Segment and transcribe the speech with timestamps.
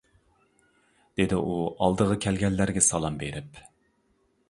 [1.21, 3.65] -دېدى ئۇ ئالدىغا كەلگەنلەرگە سالام بېرىپ.